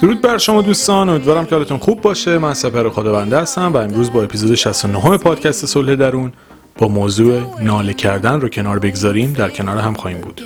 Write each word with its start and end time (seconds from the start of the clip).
درود 0.00 0.20
بر 0.20 0.38
شما 0.38 0.62
دوستان 0.62 1.08
امیدوارم 1.08 1.46
که 1.46 1.54
حالتون 1.54 1.78
خوب 1.78 2.00
باشه. 2.00 2.38
من 2.38 2.54
سپر 2.54 2.88
خداونده 2.88 3.38
هستم 3.38 3.72
و 3.72 3.76
امروز 3.76 4.12
با 4.12 4.22
اپیزود 4.22 4.54
69 4.54 5.18
پادکست 5.18 5.66
صلح 5.66 5.94
درون 5.94 6.32
با 6.78 6.88
موضوع 6.88 7.42
ناله 7.62 7.94
کردن 7.94 8.40
رو 8.40 8.48
کنار 8.48 8.78
بگذاریم. 8.78 9.32
در 9.32 9.50
کنار 9.50 9.78
هم 9.78 9.94
خواهیم 9.94 10.20
بود. 10.20 10.40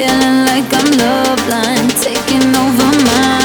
Feeling 0.00 0.46
like 0.46 0.64
I'm 0.72 0.90
love 0.96 1.36
blind, 1.46 1.90
taking 2.00 2.56
over 2.56 3.04
my 3.04 3.39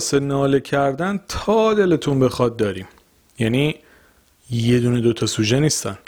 واسه 0.00 0.20
ناله 0.20 0.60
کردن 0.60 1.20
تا 1.28 1.74
دلتون 1.74 2.20
بخواد 2.20 2.56
داریم. 2.56 2.86
یعنی 3.38 3.74
یه 4.50 4.80
دونه 4.80 5.00
دوتا 5.00 5.26
سوژه 5.26 5.60
نیستن. 5.60 5.98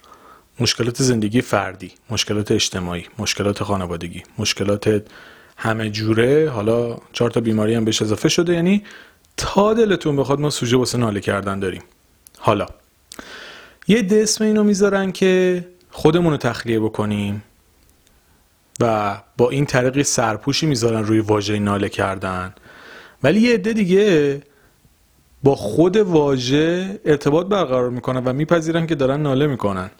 مشکلات 0.60 1.02
زندگی 1.02 1.40
فردی 1.40 1.92
مشکلات 2.10 2.52
اجتماعی 2.52 3.04
مشکلات 3.18 3.62
خانوادگی 3.62 4.22
مشکلات 4.38 5.02
همه 5.56 5.90
جوره. 5.90 6.50
حالا 6.50 6.96
چهار 7.12 7.30
تا 7.30 7.40
بیماری 7.40 7.74
هم 7.74 7.84
بهش 7.84 8.02
اضافه 8.02 8.28
شده. 8.28 8.54
یعنی 8.54 8.84
تا 9.36 9.74
دلتون 9.74 10.16
بخواد 10.16 10.40
ما 10.40 10.50
سوژه 10.50 10.76
واسه 10.76 10.98
ناله 10.98 11.20
کردن 11.20 11.60
داریم. 11.60 11.82
حالا 12.38 12.66
یه 13.88 13.98
عده 13.98 14.16
اسم 14.22 14.44
اینو 14.44 14.64
می‌ذارن 14.64 15.12
که 15.12 15.64
خودمون 15.90 16.32
رو 16.32 16.36
تخلیه 16.36 16.80
بکنیم 16.80 17.42
و 18.80 19.16
با 19.36 19.50
این 19.50 19.66
طریق 19.66 20.02
سرپوشی 20.02 20.66
می‌ذارن 20.66 21.04
روی 21.04 21.20
واژه 21.20 21.58
ناله 21.58 21.88
کردن. 21.88 22.54
ولی 23.22 23.40
یه 23.40 23.54
عده 23.54 23.72
دیگه 23.72 24.42
با 25.42 25.54
خود 25.54 25.96
واژه 25.96 27.00
ارتباط 27.04 27.46
برقرار 27.46 27.90
می‌کنن 27.90 28.24
و 28.24 28.32
میپذیرن 28.32 28.86
که 28.86 28.94
دارن 28.94 29.22
ناله 29.22 29.46
می‌کنن. 29.46 29.90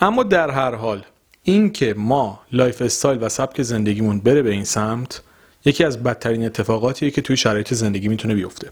اما 0.00 0.22
در 0.22 0.50
هر 0.50 0.74
حال 0.74 1.04
این 1.42 1.72
که 1.72 1.94
ما 1.96 2.40
lifestyle 2.52 3.22
و 3.22 3.28
سبک 3.28 3.62
زندگیمون 3.62 4.20
بره 4.20 4.42
به 4.42 4.50
این 4.50 4.64
سمت 4.64 5.22
یکی 5.64 5.84
از 5.84 6.02
بدترین 6.02 6.46
اتفاقاتیه 6.46 7.10
که 7.10 7.22
توی 7.22 7.36
شرایط 7.36 7.74
زندگی 7.74 8.08
می‌تونه 8.08 8.34
بیفته. 8.34 8.70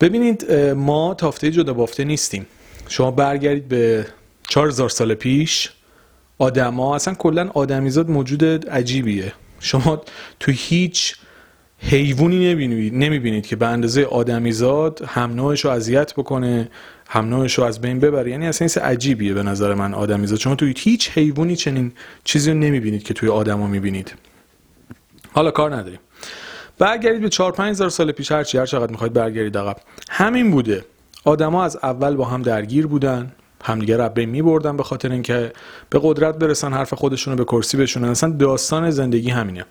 ببینید 0.00 0.52
ما 0.54 1.14
تافته 1.14 1.50
جدا 1.50 1.74
بافته 1.74 2.04
نیستیم. 2.04 2.46
شما 2.88 3.10
برگردید 3.10 3.68
به 3.68 4.06
4000 4.48 4.88
سال 4.88 5.14
پیش 5.14 5.70
آدما 6.38 6.94
اصلا 6.94 7.14
کلا 7.14 7.50
آدمیزاد 7.54 8.10
موجود 8.10 8.68
عجیبیه. 8.68 9.32
شما 9.60 10.02
تو 10.40 10.52
هیچ 10.52 11.16
حیوانی 11.82 12.54
نمی‌بینید 12.54 12.94
نمی‌بینید 12.94 13.46
که 13.46 13.56
به 13.56 13.66
اندازه 13.66 14.04
آدمیزاد 14.04 15.02
هم 15.06 15.34
نوعش 15.34 15.64
رو 15.64 15.70
اذیت 15.70 16.14
بکنه 16.14 16.68
هم 17.08 17.28
نوعش 17.28 17.58
رو 17.58 17.64
از 17.64 17.80
بین 17.80 18.00
ببره. 18.00 18.30
یعنی 18.30 18.46
اصلا 18.46 18.68
این 18.76 18.84
عجیبیه 18.86 19.34
به 19.34 19.42
نظر 19.42 19.74
من 19.74 19.94
آدمیزاد. 19.94 20.38
شما 20.38 20.54
توی 20.54 20.74
هیچ 20.78 21.10
حیوانی 21.10 21.56
چنین 21.56 21.92
چیزی 22.24 22.50
رو 22.50 22.58
نمی‌بینید 22.58 23.02
که 23.02 23.14
توی 23.14 23.28
آدما 23.28 23.66
می‌بینید. 23.66 24.14
حالا 25.32 25.50
کار 25.50 25.74
نداریم. 25.74 25.98
برگردید 26.78 27.20
به 27.20 27.28
4 27.28 27.52
5 27.52 27.70
هزار 27.70 27.88
سال 27.88 28.12
پیش 28.12 28.32
هر 28.32 28.44
چی 28.44 28.58
هر 28.58 28.66
چقدر 28.66 28.90
می‌خواید 28.90 29.12
برگردید 29.12 29.58
عقب. 29.58 29.76
همین 30.10 30.50
بوده. 30.50 30.84
آدما 31.24 31.64
از 31.64 31.78
اول 31.82 32.16
با 32.16 32.24
هم 32.24 32.42
درگیر 32.42 32.86
بودن 32.86 33.32
همدیگه 33.64 33.96
رو 33.96 34.08
بین 34.08 34.28
میبردن 34.28 34.76
به 34.76 34.82
خاطر 34.82 35.12
اینکه 35.12 35.52
به 35.90 36.00
قدرت 36.02 36.38
برسن 36.38 36.72
حرف 36.72 36.94
خودشون 36.94 37.32
رو 37.32 37.44
به 37.44 37.44
کرسی 37.44 37.76
بشونن. 37.76 38.08
اصلا 38.08 38.30
داستان 38.30 38.90
زندگی 38.90 39.30
همینه. 39.30 39.64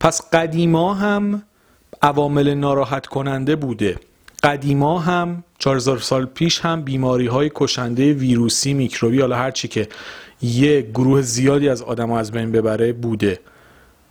پس 0.00 0.30
قدیما 0.32 0.94
هم 0.94 1.42
عوامل 2.02 2.54
ناراحت 2.54 3.06
کننده 3.06 3.56
بوده. 3.56 3.96
قدیما 4.42 4.98
هم 4.98 5.44
4000 5.58 5.98
سال 5.98 6.26
پیش 6.26 6.60
هم 6.60 6.82
بیماری 6.82 7.26
های 7.26 7.50
کشنده 7.54 8.12
ویروسی 8.12 8.74
میکروبی 8.74 9.20
حالا 9.20 9.36
هر 9.36 9.50
چی 9.50 9.68
که 9.68 9.88
یه 10.42 10.82
گروه 10.94 11.22
زیادی 11.22 11.68
از 11.68 11.82
آدم 11.82 12.12
از 12.12 12.32
بین 12.32 12.52
ببره 12.52 12.92
بوده. 12.92 13.40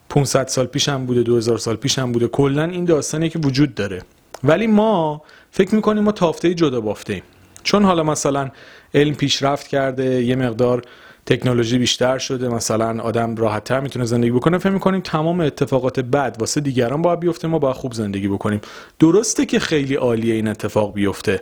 500 0.09 0.47
سال 0.47 0.65
پیش 0.65 0.89
هم 0.89 1.05
بوده 1.05 1.23
2000 1.23 1.57
سال 1.57 1.75
پیش 1.75 1.99
هم 1.99 2.11
بوده. 2.11 2.27
کلا 2.27 2.63
این 2.63 2.85
داستانی 2.85 3.29
که 3.29 3.39
وجود 3.39 3.75
داره. 3.75 4.01
ولی 4.43 4.67
ما 4.67 5.21
فکر 5.51 5.75
می‌کنیم 5.75 6.03
ما 6.03 6.11
تافته 6.11 6.53
جدا 6.53 6.81
بافته 6.81 7.13
ایم 7.13 7.23
چون 7.63 7.83
حالا 7.83 8.03
مثلا 8.03 8.49
علم 8.93 9.13
پیشرفت 9.15 9.67
کرده 9.67 10.23
یه 10.23 10.35
مقدار 10.35 10.81
تکنولوژی 11.27 11.77
بیشتر 11.77 12.17
شده 12.17 12.49
مثلا 12.49 13.01
آدم 13.01 13.35
راحتتر 13.35 13.79
می‌تونه 13.79 14.05
زندگی 14.05 14.31
بکنه. 14.31 14.57
فکر 14.57 14.69
می‌کنیم 14.69 15.01
تمام 15.01 15.39
اتفاقات 15.39 15.99
بد 15.99 16.35
واسه 16.39 16.61
دیگران 16.61 17.01
باید 17.01 17.19
بیفته 17.19 17.47
ما 17.47 17.59
باید 17.59 17.75
خوب 17.75 17.93
زندگی 17.93 18.27
بکنیم. 18.27 18.61
درسته 18.99 19.45
که 19.45 19.59
خیلی 19.59 19.95
عالیه 19.95 20.33
این 20.33 20.47
اتفاق 20.47 20.93
بیفته 20.93 21.41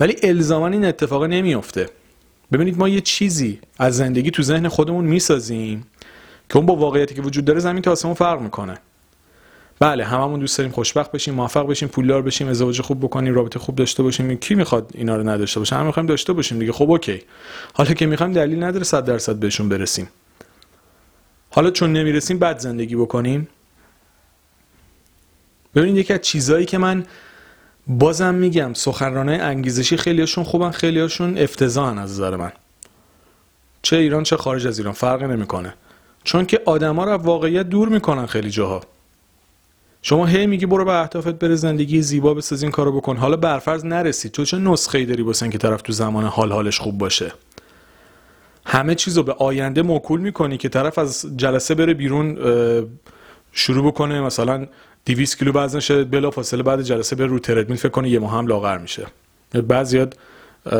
ولی 0.00 0.16
الزاما 0.22 0.66
این 0.66 0.84
اتفاق 0.84 1.24
نمیفته 1.24 1.86
ببینید 2.52 2.78
ما 2.78 2.88
یه 2.88 3.00
چیزی 3.00 3.60
از 3.78 3.96
زندگی 3.96 4.30
تو 4.30 4.42
ذهن 4.42 4.68
خودمون 4.68 5.04
می‌سازیم 5.04 5.86
که 6.48 6.56
اون 6.56 6.66
با 6.66 6.76
واقعیتی 6.76 7.14
که 7.14 7.22
وجود 7.22 7.44
داره 7.44 7.60
زمین 7.60 7.82
تا 7.82 7.92
آسمون 7.92 8.14
فرق 8.14 8.40
می‌کنه. 8.40 8.78
بله 9.80 10.04
هممون 10.04 10.40
دوست 10.40 10.58
داریم 10.58 10.72
خوشبخت 10.72 11.12
بشیم 11.12 11.34
موفق 11.34 11.66
بشیم 11.66 11.88
پولدار 11.88 12.22
بشیم 12.22 12.48
ازدواج 12.48 12.80
خوب 12.80 13.00
بکنیم 13.00 13.34
رابطه 13.34 13.58
خوب 13.58 13.76
داشته 13.76 14.02
باشیم. 14.02 14.34
کی 14.34 14.54
می‌خواد 14.54 14.90
اینا 14.94 15.16
رو 15.16 15.28
نداشته 15.28 15.60
باشه؟ 15.60 15.76
همه 15.76 15.86
می‌خوایم 15.86 16.06
داشته 16.06 16.32
باشیم 16.32 16.58
دیگه. 16.58 16.72
خب 16.72 16.90
اوکی. 16.90 17.22
حالا 17.72 17.94
که 17.94 18.06
می‌خوایم 18.06 18.32
دلیل 18.32 18.62
نداره 18.62 18.84
100 18.84 19.04
درصد 19.04 19.36
بهشون 19.36 19.68
برسیم. 19.68 20.08
حالا 21.50 21.70
چون 21.70 21.92
نمی‌رسیم 21.92 22.38
بعد 22.38 22.58
زندگی 22.58 22.96
بکنیم. 22.96 23.48
ببینید 25.74 25.96
یکی 25.96 26.12
از 26.12 26.20
چیزایی 26.20 26.66
که 26.66 26.78
من 26.78 27.06
بازم 27.86 28.34
میگم 28.34 28.74
سخنرانای 28.74 29.38
انگیزشی 29.38 29.96
خیلیاشون 29.96 30.44
خوبن 30.44 30.70
خیلیاشون 30.70 31.38
افتضاحن 31.38 31.98
از 31.98 32.10
نظر 32.12 32.36
من. 32.36 32.52
چه 33.82 33.96
ایران 33.96 34.22
چه 34.22 34.36
خارج 34.36 34.66
از 34.66 34.78
ایران 34.78 34.94
فرقی 34.94 35.26
نمی‌کنه. 35.26 35.74
چون 36.24 36.46
که 36.46 36.62
آدما 36.64 37.04
رو 37.04 37.12
واقعیت 37.12 37.68
دور 37.68 37.88
می‌کنن 37.88 38.26
خیلی 38.26 38.50
جاها. 38.50 38.80
شما 40.08 40.26
هی 40.26 40.46
میگی 40.46 40.66
برو 40.66 40.84
به 40.84 40.92
اهدافت 40.92 41.32
بره 41.32 41.54
زندگی 41.54 42.02
زیبا 42.02 42.34
بساز 42.34 42.62
این 42.62 42.72
کارو 42.72 42.92
بکن. 42.92 43.16
حالا 43.16 43.36
برفرض 43.36 43.84
نرسید. 43.84 44.32
تو 44.32 44.44
چه 44.44 44.58
نسخه 44.58 44.98
ای 44.98 45.04
داری 45.04 45.22
واسه 45.22 45.42
اینکه 45.42 45.58
طرف 45.58 45.82
تو 45.82 45.92
زمان 45.92 46.24
حال 46.24 46.52
حالش 46.52 46.78
خوب 46.78 46.98
باشه؟ 46.98 47.32
همه 48.66 48.94
چیزو 48.94 49.22
به 49.22 49.32
آینده 49.32 49.82
موکول 49.82 50.20
می‌کنی 50.20 50.56
که 50.56 50.68
طرف 50.68 50.98
از 50.98 51.26
جلسه 51.36 51.74
بره 51.74 51.94
بیرون 51.94 52.38
شروع 53.52 53.86
بکنه. 53.86 54.20
مثلا 54.20 54.66
200 55.06 55.38
کیلو 55.38 55.52
وزن 55.52 56.04
بلا 56.04 56.30
فاصله 56.30 56.62
بعد 56.62 56.82
جلسه 56.82 57.16
بره 57.16 57.26
رو 57.26 57.38
تردمیل. 57.38 57.78
فکر 57.78 57.88
کنه 57.88 58.08
یه 58.08 58.18
ماه 58.18 58.32
هم 58.32 58.46
لاغر 58.46 58.78
میشه. 58.78 59.06
بعضیات 59.68 60.14
اه، 60.66 60.72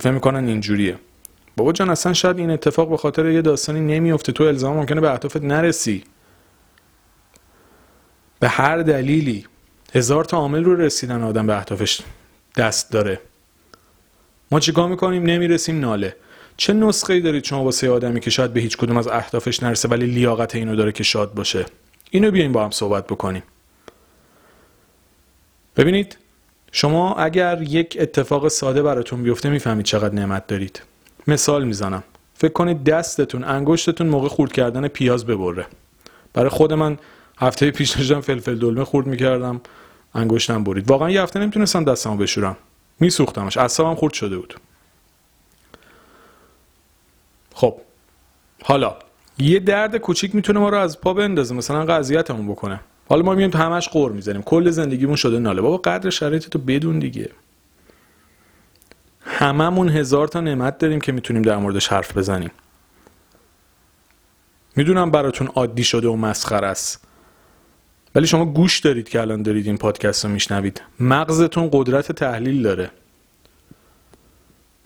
فکر 0.00 0.10
می‌کنن 0.10 0.48
اینجوریه. 0.48 0.98
بابا 1.56 1.72
جان 1.72 1.90
اصلا 1.90 2.12
شاید 2.12 2.38
این 2.38 2.50
اتفاق 2.50 2.90
به 2.90 2.96
خاطر 2.96 3.30
یه 3.30 3.42
داستانی 3.42 3.80
نمیفته 3.80 4.32
تو 4.32 4.44
الزام 4.44 4.76
ممکنه 4.76 5.00
به 5.00 5.10
اهدافت 5.10 5.42
نرسی. 5.42 6.04
به 8.40 8.48
هر 8.48 8.78
دلیلی 8.78 9.46
هزار 9.94 10.24
تا 10.24 10.36
عامل 10.36 10.64
رو 10.64 10.76
رسیدن 10.76 11.22
آدم 11.22 11.46
به 11.46 11.56
اهدافش 11.56 12.00
دست 12.56 12.92
داره. 12.92 13.20
ما 14.50 14.60
چیکار 14.60 14.88
می‌کنیم؟ 14.88 15.22
نمی‌رسیم 15.22 15.80
ناله. 15.80 16.16
چه 16.56 16.72
نسخه 16.72 17.12
ای 17.12 17.20
دارید 17.20 17.44
شما 17.44 17.64
واسه 17.64 17.90
آدمی 17.90 18.20
که 18.20 18.30
شاید 18.30 18.52
به 18.52 18.60
هیچ 18.60 18.76
کدوم 18.76 18.96
از 18.96 19.08
اهدافش 19.08 19.62
نرسه 19.62 19.88
ولی 19.88 20.06
لیاقت 20.06 20.54
اینو 20.54 20.76
داره 20.76 20.92
که 20.92 21.04
شاد 21.04 21.34
باشه؟ 21.34 21.66
اینو 22.10 22.30
بیایم 22.30 22.52
با 22.52 22.64
هم 22.64 22.70
صحبت 22.70 23.06
بکنیم. 23.06 23.42
ببینید 25.76 26.16
شما 26.72 27.14
اگر 27.14 27.62
یک 27.62 27.96
اتفاق 28.00 28.48
ساده 28.48 28.82
براتون 28.82 29.22
بیفته 29.22 29.50
می‌فهمید 29.50 29.86
چقدر 29.86 30.14
نعمت 30.14 30.46
دارید. 30.46 30.82
مثال 31.26 31.64
می‌زنم. 31.64 32.02
فکر 32.34 32.52
کنید 32.52 32.84
دستتون 32.84 33.44
انگشتتون 33.44 34.06
موقع 34.06 34.28
خورد 34.28 34.52
کردن 34.52 34.88
پیاز 34.88 35.26
ببره. 35.26 35.66
برای 36.34 36.48
خود 36.48 36.72
من 36.72 36.98
هفته 37.40 37.70
پیش 37.70 37.90
داشتم 37.90 38.20
فلفل 38.20 38.58
دلمه 38.58 38.84
خورد 38.84 39.06
می‌کردم 39.06 39.60
انگشتم 40.14 40.64
برید. 40.64 40.90
واقعا 40.90 41.10
یه 41.10 41.22
هفته 41.22 41.40
نمی‌تونستم 41.40 41.84
دستمو 41.84 42.16
بشورم. 42.16 42.56
میسوختمش. 43.00 43.56
اعصابم 43.56 43.94
خورد 43.94 44.12
شده 44.12 44.36
بود. 44.36 44.54
خب. 47.54 47.74
حالا 48.62 48.96
یه 49.38 49.58
درد 49.58 49.96
کوچیک 49.96 50.34
می‌تونه 50.34 50.60
ما 50.60 50.68
رو 50.68 50.78
از 50.78 51.00
پا 51.00 51.14
بندازه 51.14 51.54
مثلا 51.54 51.84
قضیتمون 51.84 52.48
بکنه. 52.48 52.80
حالا 53.08 53.22
ما 53.22 53.34
میایم 53.34 53.50
تو 53.50 53.58
همش 53.58 53.88
قور 53.88 54.12
می‌زنیم. 54.12 54.42
کل 54.42 54.70
زندگیمون 54.70 55.16
شده 55.16 55.38
ناله. 55.38 55.60
بابا 55.60 55.76
قدر 55.76 56.10
شرایط 56.10 56.48
تو 56.48 56.58
بدون 56.58 56.98
دیگه. 56.98 57.30
هممون 59.20 59.88
هزار 59.88 60.28
تا 60.28 60.40
نعمت 60.40 60.78
داریم 60.78 61.00
که 61.00 61.12
می‌تونیم 61.12 61.42
در 61.42 61.56
موردش 61.56 61.88
حرف 61.88 62.16
بزنیم. 62.16 62.50
می‌دونم 64.76 65.10
براتون 65.10 65.46
عادی 65.46 65.84
شده 65.84 66.08
و 66.08 66.16
مسخر 66.16 66.64
است. 66.64 67.07
ولی 68.14 68.26
شما 68.26 68.44
گوش 68.44 68.78
دارید 68.78 69.08
که 69.08 69.20
الان 69.20 69.42
دارید 69.42 69.66
این 69.66 69.76
پادکست 69.76 70.24
رو 70.24 70.30
میشنوید. 70.30 70.82
مغزتون 71.00 71.68
قدرت 71.72 72.12
تحلیل 72.12 72.62
داره. 72.62 72.90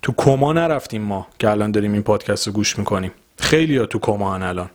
تو 0.02 0.12
کما 0.16 0.52
نرفتیم 0.52 1.02
ما 1.02 1.26
که 1.38 1.50
الان 1.50 1.70
داریم 1.70 1.92
این 1.92 2.02
پادکست 2.02 2.46
رو 2.46 2.52
گوش 2.52 2.78
می‌کنیم. 2.78 3.12
خیلی 3.38 3.86
تو 3.86 3.98
کما 3.98 4.34
هن 4.34 4.42
الان. 4.42 4.70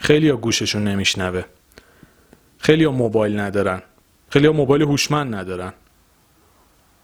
خیلی 0.00 0.28
ها 0.28 0.36
گوششون 0.36 0.84
نمیشنوه. 0.84 1.42
خیلی 2.58 2.86
موبایل 2.86 3.40
ندارن. 3.40 3.82
خیلی 4.28 4.48
موبایل 4.48 4.82
هوشمند 4.82 5.34
ندارن. 5.34 5.72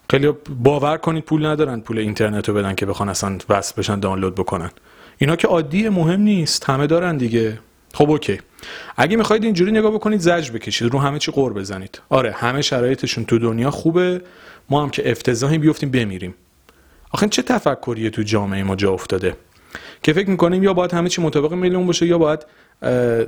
خیلی 0.09 0.31
باور 0.63 0.97
کنید 0.97 1.23
پول 1.23 1.45
ندارن 1.45 1.79
پول 1.79 1.97
اینترنت 1.99 2.49
رو 2.49 2.55
بدن 2.55 2.75
که 2.75 2.85
بخوان 2.85 3.09
اصلا 3.09 3.37
وصل 3.49 3.73
بشن 3.77 3.99
دانلود 3.99 4.35
بکنن. 4.35 4.71
اینا 5.17 5.35
که 5.35 5.47
عادی 5.47 5.89
مهم 5.89 6.21
نیست. 6.21 6.69
همه 6.69 6.87
دارن 6.87 7.17
دیگه. 7.17 7.59
خب 7.93 8.09
اوکی. 8.09 8.39
اگه 8.97 9.17
می‌خواید 9.17 9.43
اینجوری 9.43 9.71
نگاه 9.71 9.91
بکنید 9.91 10.19
زج 10.19 10.51
بکشید 10.51 10.93
رو 10.93 10.99
همه 10.99 11.19
چی 11.19 11.31
قور 11.31 11.53
بزنید. 11.53 12.01
آره 12.09 12.31
همه 12.31 12.61
شرایطشون 12.61 13.25
تو 13.25 13.39
دنیا 13.39 13.71
خوبه. 13.71 14.21
ما 14.69 14.83
هم 14.83 14.89
که 14.89 15.11
افتضاحی 15.11 15.57
بیفتیم 15.57 15.91
بمیریم. 15.91 16.35
آخه 17.11 17.27
چه 17.27 17.41
تفکریه 17.41 18.09
تو 18.09 18.21
جامعه 18.21 18.63
ما 18.63 18.75
جا 18.75 18.93
افتاده؟ 18.93 19.35
که 20.03 20.13
فکر 20.13 20.29
می‌کنیم 20.29 20.63
یا 20.63 20.73
باید 20.73 20.93
همه 20.93 21.09
چی 21.09 21.21
مطابق 21.21 21.53
میلیون 21.53 21.85
باشه 21.85 22.05
یا 22.05 22.17
باید 22.17 22.45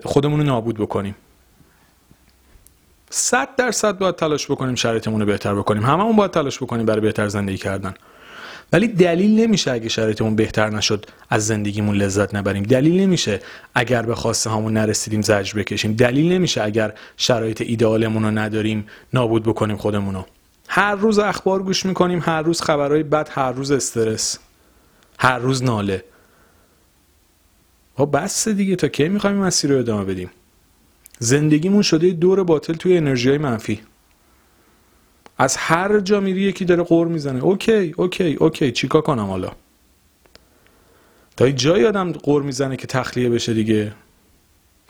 خودمون 0.03 0.39
رو 0.39 0.45
نابود 0.45 0.77
بکنیم. 0.77 1.15
صد 3.09 3.55
درصد 3.55 3.97
باید 3.97 4.15
تلاش 4.15 4.51
بکنیم 4.51 4.75
شرایطمون 4.75 5.19
رو 5.19 5.25
بهتر 5.25 5.55
بکنیم. 5.55 5.83
هممون 5.83 6.15
باید 6.15 6.31
تلاش 6.31 6.57
بکنیم 6.57 6.85
برای 6.85 7.01
بهتر 7.01 7.27
زندگی 7.27 7.57
کردن. 7.57 7.93
ولی 8.73 8.87
دلیل 8.87 9.39
نمیشه 9.39 9.71
اگه 9.71 9.89
شرایطمون 9.89 10.35
بهتر 10.35 10.69
نشد 10.69 11.05
از 11.29 11.47
زندگیمون 11.47 11.95
لذت 11.95 12.35
نبریم. 12.35 12.63
دلیل 12.63 13.01
نمیشه 13.01 13.39
اگر 13.75 14.01
به 14.01 14.15
خواسته 14.15 14.49
هامون 14.49 14.73
نرسیدیم 14.73 15.21
زجر 15.21 15.59
بکشیم. 15.59 15.93
دلیل 15.93 16.31
نمیشه 16.31 16.63
اگر 16.63 16.93
شرایط 17.17 17.61
ایدئالمون 17.61 18.23
رو 18.23 18.31
نداریم 18.31 18.87
نابود 19.13 19.43
بکنیم 19.43 19.77
خودمون 19.77 20.15
رو 20.15 20.25
هر 20.67 20.95
روز 20.95 21.19
اخبار 21.19 21.63
گوش 21.63 21.85
می‌کنیم 21.85 22.19
هر 22.23 22.41
روز 22.41 22.61
خبرهای 22.61 23.03
بد 23.03 23.29
هر 23.31 23.51
روز 23.51 23.71
استرس 23.71 24.39
هر 25.19 25.39
روز 25.39 25.63
ناله. 25.63 26.03
بابا 27.95 28.05
بس 28.05 28.47
دیگه 28.47 28.75
تا 28.75 28.87
کی 28.87 29.09
می‌خوایم 29.09 29.37
مسیر 29.37 29.71
رو 29.71 29.79
ادامه 29.79 30.05
بدیم؟ 30.05 30.29
زندگیمون 31.19 31.81
شده 31.81 32.09
دور 32.09 32.43
باطل 32.43 32.73
توی 32.73 32.97
انرژی 32.97 33.29
های 33.29 33.37
منفی. 33.37 33.81
از 35.41 35.57
هر 35.57 35.99
جا 35.99 36.19
میری 36.19 36.41
یکی 36.41 36.65
داره 36.65 36.83
غر 36.83 37.07
می‌زنه. 37.07 37.43
Okay 37.43 37.93
okay 37.97 38.33
okay. 38.33 38.71
چیکار 38.71 39.01
کنم 39.01 39.25
حالا؟ 39.25 39.51
تا 41.37 41.49
جایی 41.49 41.85
آدم 41.85 42.11
قور 42.11 42.43
می‌زنه 42.43 42.77
که 42.77 42.87
تخلیه 42.87 43.29
بشه 43.29 43.53
دیگه. 43.53 43.91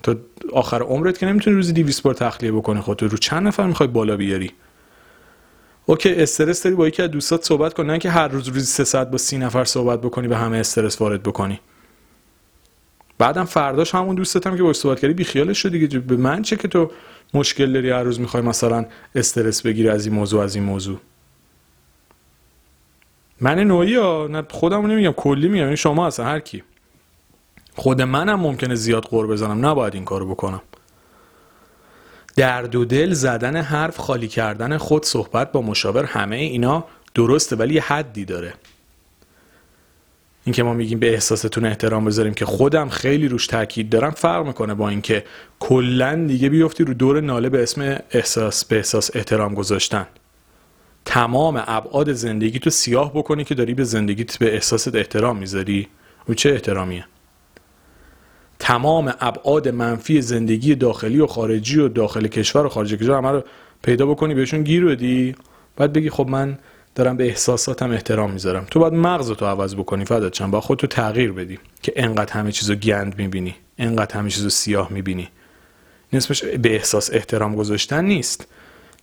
تا 0.04 0.16
آخر 0.54 0.82
عمرت 0.82 1.18
که 1.18 1.26
نمی‌تونی 1.26 1.56
روزی 1.56 1.74
200 1.74 2.04
بار 2.04 2.14
تخلیه 2.14 2.52
بکنی 2.52 2.82
خودت 2.82 3.04
رو 3.04 3.18
چند 3.18 3.48
نفر 3.48 3.68
می‌خوای 3.68 3.90
بالا 3.90 4.18
بیاری؟ 4.18 4.52
اوکی 5.86 6.16
استرس 6.16 6.64
داری 6.64 6.76
با 6.76 6.88
یکی 6.88 7.02
از 7.02 7.12
دوستات 7.12 7.46
صحبت 7.46 7.74
کن. 7.74 7.86
نه 7.86 8.00
که 8.00 8.10
هر 8.10 8.28
روز 8.28 8.48
روزی 8.48 8.66
سه 8.66 8.84
ساعت 8.84 9.12
با 9.12 9.18
سی 9.18 9.38
نفر 9.38 9.66
صحبت 9.66 10.02
بکنی 10.02 10.28
به 10.28 10.38
همه 10.38 10.58
استرس 10.58 11.02
وارد 11.02 11.24
بکنی. 11.24 11.60
بعدم 13.18 13.46
فرداش 13.46 13.96
همون 13.96 14.16
دوستتم 14.16 14.58
که 14.58 14.64
باش 14.64 14.76
صحبت 14.76 15.00
کردی 15.00 15.14
بی 15.14 15.24
خیالش 15.24 15.58
شد 15.58 15.72
دیگه. 15.72 16.00
به 16.00 16.18
من 16.18 16.42
چه 16.42 16.56
که 16.56 16.68
تو 16.68 16.92
مشکل 17.34 17.74
داری 17.74 17.90
هر 17.90 18.04
روز 18.04 18.20
می‌خوای 18.20 18.44
مثلا 18.44 18.86
استرس 19.16 19.62
بگیری 19.62 19.90
از 19.90 20.06
این 20.06 20.16
موضوع 20.16 20.44
از 20.44 20.56
این 20.56 20.64
موضوع؟ 20.64 21.00
من 23.42 23.60
نوعی 23.60 23.96
ها 23.96 24.28
نه 24.32 24.44
خودم 24.50 24.86
نمیگم 24.86 25.12
کلی 25.12 25.48
میگم. 25.48 25.54
این 25.54 25.64
یعنی 25.64 25.78
شما 25.78 26.08
اصلا 26.08 26.26
هر 26.26 26.40
کی. 26.40 26.64
خود 27.76 28.02
منم 28.02 28.40
ممکنه 28.40 28.76
زیاد 28.76 29.04
قور 29.04 29.28
بزنم. 29.28 29.66
نباید 29.66 29.94
این 29.96 30.06
کارو 30.06 30.30
بکنم. 30.30 30.62
درد 32.36 32.76
و 32.76 32.86
دل 32.86 33.14
زدن 33.14 33.56
حرف 33.56 33.98
خالی 33.98 34.28
کردن 34.28 34.78
خود 34.78 35.06
صحبت 35.06 35.52
با 35.52 35.62
مشاور 35.62 36.06
همه 36.06 36.36
اینا 36.36 36.86
درسته 37.14 37.56
ولی 37.56 37.80
حدی 37.80 38.26
داره. 38.26 38.54
اینکه 40.46 40.64
ما 40.64 40.74
میگیم 40.74 41.00
به 41.00 41.14
احساستون 41.14 41.66
احترام 41.66 42.06
بذاریم 42.06 42.34
که 42.34 42.46
خودم 42.46 42.90
خیلی 42.90 43.28
روش 43.28 43.48
تاکید 43.48 43.90
دارم 43.90 44.12
فرق 44.12 44.46
می‌کنه 44.48 44.74
با 44.74 44.90
اینکه 44.90 45.24
کلا 45.60 46.26
دیگه 46.28 46.50
بیفتی 46.50 46.84
رو 46.84 46.94
دور 46.94 47.22
ناله 47.22 47.50
به 47.50 47.64
اسم 47.64 47.98
احساس 48.12 48.66
به 48.66 48.76
احساس 48.76 49.16
احترام 49.16 49.54
گذاشتن. 49.54 50.08
تمام 51.06 51.64
ابعاد 51.68 52.14
زندگی 52.14 52.60
تو 52.60 52.70
سیاه 52.70 53.14
بکنی 53.14 53.44
که 53.44 53.56
داری 53.56 53.74
به 53.74 53.84
زندگیت 53.84 54.38
به 54.38 54.54
احساست 54.54 54.96
احترام 54.96 55.38
می‌ذاری. 55.38 55.88
و 56.30 56.34
چه 56.34 56.50
احترامیه؟ 56.50 57.06
تمام 58.60 59.14
ابعاد 59.20 59.68
منفی 59.68 60.22
زندگی 60.22 60.76
داخلی 60.76 61.20
و 61.20 61.28
خارجی 61.28 61.80
و 61.80 61.88
داخل 61.88 62.28
کشور 62.28 62.66
و 62.66 62.70
خارج 62.70 62.96
کشور 62.96 63.18
همه 63.18 63.32
رو 63.32 63.44
پیدا 63.84 64.06
بکنی 64.06 64.34
بهشون 64.34 64.64
گیر 64.64 64.86
بدی. 64.86 65.36
بعد 65.76 65.94
بگی 65.94 66.10
خب 66.10 66.28
من 66.28 66.58
دارم 66.96 67.18
به 67.18 67.26
احساساتم 67.26 67.92
احترام 67.92 68.32
می‌ذارم. 68.32 68.68
تو 68.72 68.80
باید 68.80 68.94
مغزتو 68.94 69.46
عوض 69.46 69.76
بکنی 69.76 70.06
فدات 70.06 70.32
چند 70.34 70.52
با 70.52 70.62
خودتو 70.62 70.88
تغییر 70.88 71.32
بدی 71.32 71.60
که 71.82 71.94
انقدر 71.96 72.34
همه 72.34 72.52
چیزو 72.52 72.76
گند 72.76 73.18
می‌بینی 73.18 73.56
انقدر 73.78 74.16
همه 74.16 74.30
چیزو 74.30 74.50
سیاه 74.50 74.94
می‌بینی. 74.94 75.30
اسمش 76.14 76.44
به 76.44 76.74
احساس 76.74 77.10
احترام 77.14 77.56
گذاشتن 77.56 78.06
نیست 78.06 78.48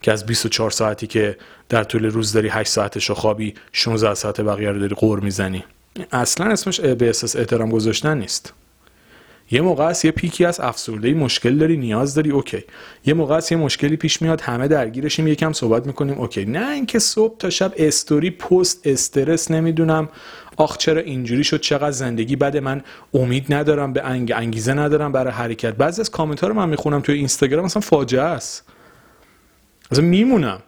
که 0.02 0.12
از 0.12 0.26
24 0.26 0.70
ساعتی 0.70 1.06
که 1.06 1.37
در 1.69 1.85
طول 1.85 2.05
روز 2.05 2.32
داری 2.32 2.49
8 2.49 2.70
ساعتشو 2.70 3.14
خوابی 3.14 3.55
16 3.73 4.14
ساعت 4.14 4.40
بقیه 4.40 4.70
رو 4.70 4.79
داری 4.79 4.94
غر 4.94 5.20
می‌زنی. 5.20 5.64
اصلا 6.12 6.46
اسمش 6.52 6.81
به 6.81 7.06
احساس 7.06 7.37
احترام 7.37 7.70
گذاشتن 7.70 8.19
نیست. 8.19 8.52
یه 9.50 9.61
موقع 9.61 9.85
است 9.85 10.05
یه 10.05 10.11
پیکی 10.11 10.45
از 10.45 10.61
افسردگی 10.61 11.15
مشکل 11.15 11.59
داری 11.59 11.77
نیاز 11.77 12.15
داری 12.15 12.31
okay. 12.31 12.64
یه 13.06 13.15
موقع 13.15 13.35
است 13.35 13.53
یه 13.53 13.59
مشکلی 13.59 13.97
پیش 13.97 14.23
میاد 14.23 14.41
همه 14.41 14.69
درگیرشیم 14.69 15.27
یکم 15.27 15.53
صحبت 15.53 15.87
می‌کنیم 15.87 16.19
okay. 16.19 16.44
نه 16.45 16.71
اینکه 16.71 16.99
صبح 16.99 17.39
تا 17.39 17.50
شب 17.50 17.73
استوری 17.77 18.31
پست 18.31 18.81
استرس 18.85 19.50
نمی‌دونم. 19.50 20.09
آخ 20.56 20.77
چرا 20.77 21.00
اینجوری 21.00 21.45
شد؟ 21.45 21.61
چقدر 21.61 21.91
زندگی 21.91 22.37
بد 22.37 22.56
من؟ 22.56 22.83
امید 23.15 23.55
ندارم 23.55 23.93
به 23.93 24.05
انگ... 24.05 24.33
انگیزه 24.37 24.75
ندارم 24.75 25.12
برای 25.12 25.33
حرکت. 25.33 25.75
بعضی 25.75 26.00
از 26.00 26.11
کامنت 26.11 26.40
ها 26.40 26.49
رو 26.49 26.55
من 26.55 26.69
می‌خونم 26.69 27.00
توی 27.00 27.14
اینستاگرام 27.14 27.64
مثلا 27.64 27.81
فاجعه 27.81 28.23
است. 28.23 28.64
اصلا 29.90 30.05
میمونم. 30.05 30.62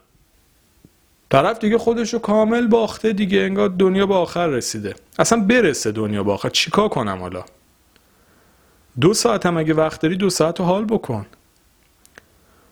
طرف 1.30 1.58
دیگه 1.58 1.78
خودشو 1.78 2.18
کامل 2.18 2.66
باخته 2.66 3.12
دیگه 3.12 3.40
انگار 3.40 3.68
دنیا 3.68 4.06
به 4.06 4.14
آخر 4.14 4.46
رسیده. 4.46 4.94
اصلا 5.18 5.40
برسه 5.40 5.92
دنیا 5.92 6.24
به 6.24 6.32
آخر. 6.32 6.48
چیکار 6.48 6.88
کنم 6.88 7.18
حالا؟ 7.18 7.44
دو 9.00 9.14
ساعت 9.14 9.46
هم 9.46 9.56
اگه 9.56 9.74
وقت 9.74 10.00
داری 10.00 10.16
دو 10.16 10.30
ساعت 10.30 10.60
رو 10.60 10.66
حال 10.66 10.84
بکن. 10.84 11.26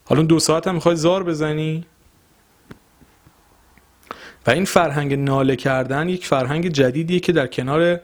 حالا 0.05 0.23
دو 0.23 0.39
ساعت 0.39 0.67
هم 0.69 0.75
می‌خوای 0.75 0.97
زار 0.97 1.23
بزنی؟ 1.25 1.85
و 4.47 4.51
این 4.51 4.65
فرهنگ 4.65 5.15
ناله 5.15 5.57
کردن 5.57 6.09
یک 6.09 6.27
فرهنگ 6.27 6.69
جدیدیه 6.69 7.21
که 7.21 7.33
در 7.33 7.47
کنار 7.47 8.01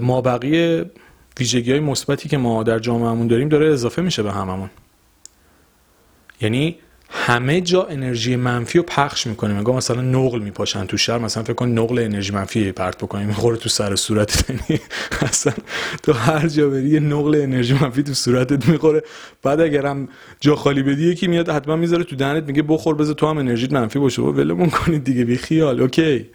مابقی 0.00 0.84
ویژگی 1.38 1.70
های 1.70 1.80
مثبتی 1.80 2.28
که 2.28 2.36
ما 2.38 2.62
در 2.62 2.78
جامعهمون 2.78 3.26
داریم 3.26 3.48
داره 3.48 3.72
اضافه 3.72 4.02
میشه 4.02 4.22
به 4.22 4.32
هممون. 4.32 4.70
یعنی 6.40 6.78
همه 7.10 7.60
جا 7.60 7.82
انرژی 7.82 8.36
منفی 8.36 8.78
رو 8.78 8.84
پخش 8.84 9.26
می‌کنیم. 9.26 9.56
انگار 9.56 9.76
مثلا 9.76 10.00
نقل 10.00 10.38
میپاشن 10.38 10.86
تو 10.86 10.96
شهر. 10.96 11.18
مثلا 11.18 11.42
فکر 11.42 11.52
کن 11.52 11.68
نقل 11.68 11.98
انرژی 11.98 12.32
منفی 12.32 12.72
پرت 12.72 12.98
بکنیم. 12.98 13.26
می‌خوره 13.26 13.56
تو 13.56 13.68
سر 13.68 13.96
صورتت 13.96 14.50
یعنی 14.50 14.80
اصلا 15.22 15.52
تو 16.02 16.12
هر 16.12 16.48
جا 16.48 16.68
بری 16.70 16.88
یه 16.88 17.00
نقل 17.00 17.40
انرژی 17.42 17.74
منفی 17.74 18.02
تو 18.02 18.14
صورتت 18.14 18.68
می‌خوره. 18.68 19.02
بعد 19.42 19.60
اگرم 19.60 20.08
جا 20.40 20.56
خالی 20.56 20.82
بدی 20.82 21.10
یکی 21.10 21.26
میاد 21.26 21.48
حتما 21.48 21.76
می‌ذاره 21.76 22.04
تو 22.04 22.16
دهنت 22.16 22.44
میگه 22.44 22.62
بخور 22.62 22.94
بذار 22.94 23.14
تو 23.14 23.26
هم 23.26 23.38
انرژیت 23.38 23.72
منفی 23.72 23.98
باشه. 23.98 24.22
و 24.22 24.32
ولمون 24.32 24.70
کنید 24.70 25.04
دیگه 25.04 25.24
بی 25.24 25.36
خیال. 25.36 25.80
اوکی. 25.80 26.30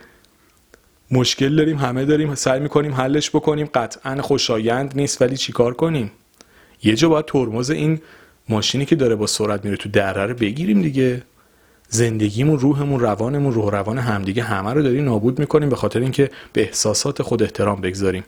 مشکل 1.12 1.56
داریم 1.56 1.78
همه 1.78 2.06
داریم 2.06 2.36
سعی 2.36 2.60
می‌کنیم 2.60 2.94
حلش 2.94 3.30
بکنیم. 3.30 3.70
قطعا 3.74 4.22
خوشایند 4.22 4.94
نیست 4.96 5.22
ولی 5.22 5.38
چیکار 5.38 5.74
کنیم؟ 5.74 6.12
یه 6.84 6.96
جا 6.96 7.10
باید 7.10 7.26
ترمز 7.26 7.70
این 7.70 8.00
ماشینی 8.50 8.86
که 8.86 8.96
داره 8.96 9.16
با 9.16 9.28
سرعت 9.28 9.66
میره 9.66 9.78
تو 9.78 9.90
دره 9.90 10.26
رو 10.26 10.34
بگیریم 10.34 10.82
دیگه. 10.82 11.24
زندگیمون 11.90 12.60
روحمون 12.60 13.00
روانمون 13.00 13.54
روح 13.54 13.72
روان 13.72 13.98
همدیگه 13.98 14.44
همه 14.44 14.74
رو 14.74 14.82
داریم 14.82 15.06
نابود 15.06 15.40
می‌کنیم 15.40 15.70
به 15.70 15.76
خاطر 15.76 16.00
اینکه 16.00 16.30
به 16.54 16.62
احساسات 16.62 17.22
خود 17.22 17.44
احترام 17.44 17.82
بگذاریم. 17.82 18.24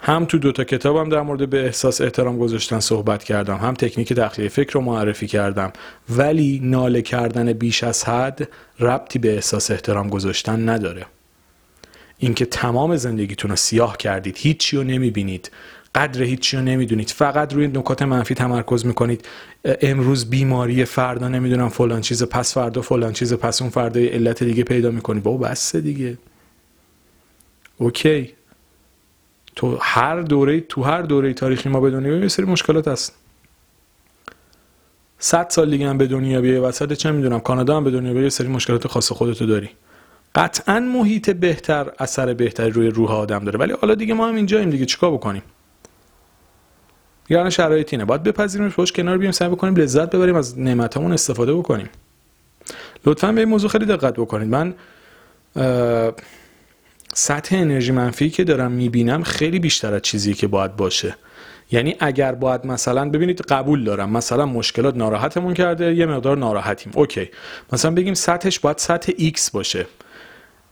هم 0.00 0.24
تو 0.24 0.38
دوتا 0.38 0.64
کتابم 0.64 1.08
در 1.08 1.20
مورد 1.20 1.50
به 1.50 1.64
احساس 1.64 2.00
احترام 2.00 2.38
گذاشتن 2.38 2.80
صحبت 2.80 3.24
کردم 3.24 3.56
هم 3.56 3.74
تکنیک 3.74 4.12
تخلیه 4.12 4.48
فکر 4.48 4.72
رو 4.72 4.80
معرفی 4.80 5.26
کردم. 5.26 5.72
ولی 6.10 6.60
ناله 6.64 7.02
کردن 7.02 7.52
بیش 7.52 7.84
از 7.84 8.04
حد 8.04 8.48
ربطی 8.80 9.18
به 9.18 9.34
احساس 9.34 9.70
احترام 9.70 10.08
گذاشتن 10.08 10.68
نداره. 10.68 11.06
اینکه 12.18 12.46
تمام 12.46 12.96
زندگیتون 12.96 13.50
رو 13.50 13.56
سیاه 13.56 13.96
کردید 13.96 14.36
هیچی 14.38 14.76
رو 14.76 14.84
نمی‌بینید. 14.84 15.50
قدر 15.94 16.22
هیچی 16.22 16.56
رو 16.56 16.62
نمی‌دونید. 16.62 17.10
فقط 17.10 17.54
روی 17.54 17.68
نکات 17.68 18.02
منفی 18.02 18.34
تمرکز 18.34 18.86
می‌کنید. 18.86 19.28
امروز 19.64 20.30
بیماری 20.30 20.84
فردا 20.84 21.28
نمی‌دونم 21.28 21.68
فلان 21.68 22.00
چیز 22.00 22.22
پس 22.22 22.54
فردا 22.54 22.82
فلان 22.82 23.12
چیز 23.12 23.34
پس 23.34 23.62
اون 23.62 23.70
فردا 23.70 24.00
علت 24.00 24.44
دیگه 24.44 24.62
پیدا 24.62 24.90
می‌کنید 24.90 25.22
بابا 25.22 25.48
بسته 25.48 25.80
دیگه. 25.80 26.18
اوکی. 27.78 28.32
تو 29.56 29.78
هر 29.80 30.20
دوره 30.20 30.60
تو 30.60 30.82
هر 30.82 31.02
دوره 31.02 31.34
تاریخی 31.34 31.68
ما 31.68 31.80
به 31.80 31.90
دنیا 31.90 32.18
یه 32.18 32.28
سری 32.28 32.46
مشکلات 32.46 32.88
هست. 32.88 33.14
صد 35.18 35.46
سال 35.50 35.70
دیگه 35.70 35.88
هم 35.88 35.98
به 35.98 36.06
دنیا 36.06 36.40
بیای 36.40 36.58
وسط 36.58 36.92
چه 36.92 37.10
می‌دونم 37.10 37.40
کانادا 37.40 37.76
هم 37.76 37.84
به 37.84 37.90
دنیا 37.90 38.12
بیای 38.12 38.30
سری 38.30 38.48
مشکلات 38.48 38.86
خاص 38.86 39.12
خودتو 39.12 39.46
داری. 39.46 39.70
قطعا 40.34 40.80
محیط 40.80 41.30
بهتر 41.30 41.90
اثر 41.98 42.34
بهتری 42.34 42.70
روی 42.70 42.88
روح 42.88 43.12
آدم 43.12 43.44
داره. 43.44 43.58
ولی 43.58 43.72
حالا 43.80 43.94
دیگه 43.94 44.14
ما 44.14 44.28
هم 44.28 44.34
اینجاییم 44.34 44.70
دیگه. 44.70 44.86
چیکار 44.86 45.12
بکنیم؟ 45.12 45.42
یعنی 47.28 47.50
شرایط 47.50 47.92
اینه 47.92 48.04
باید 48.04 48.22
بپذیریمش 48.22 48.74
باش 48.74 48.92
کنار 48.92 49.18
بیایم 49.18 49.32
سعی 49.32 49.48
بکنیم 49.48 49.76
لذت 49.76 50.10
ببریم 50.10 50.36
از 50.36 50.58
نعمتامون 50.58 51.12
استفاده 51.12 51.54
بکنیم. 51.54 51.88
لطفا 53.06 53.32
به 53.32 53.40
این 53.40 53.48
موضوع 53.48 53.70
خیلی 53.70 53.86
دقت 53.86 54.14
بکنید. 54.14 54.48
من 54.48 54.74
سطح 57.14 57.56
انرژی 57.56 57.92
منفی 57.92 58.30
که 58.30 58.44
دارم 58.44 58.72
می‌بینم 58.72 59.22
خیلی 59.22 59.58
بیشتر 59.58 59.94
از 59.94 60.02
چیزی 60.02 60.34
که 60.34 60.46
باید 60.46 60.76
باشه. 60.76 61.16
یعنی 61.70 61.96
اگر 62.00 62.32
باید 62.32 62.66
مثلا 62.66 63.10
ببینید 63.10 63.40
قبول 63.40 63.84
دارم 63.84 64.10
مثلا 64.10 64.46
مشکلات 64.46 64.96
ناراحتمون 64.96 65.54
کرده 65.54 65.94
یه 65.94 66.06
مقدار 66.06 66.36
ناراحتیم. 66.36 66.92
اوکی. 66.94 67.30
مثلا 67.72 67.90
بگیم 67.90 68.14
سطحش 68.14 68.58
باید 68.58 68.78
سطح 68.78 69.12
X 69.12 69.50
باشه. 69.52 69.86